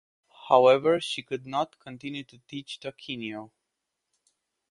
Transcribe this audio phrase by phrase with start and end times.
[0.49, 3.51] However, she could not continue to teach Toquinho.